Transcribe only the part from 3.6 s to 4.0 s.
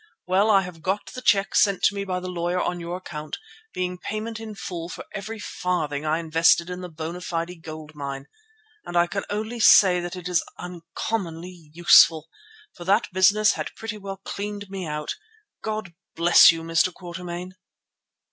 being